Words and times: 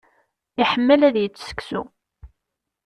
Iḥemmel 0.61 1.01
ad 1.07 1.15
yečč 1.19 1.37
seksu. 1.47 1.81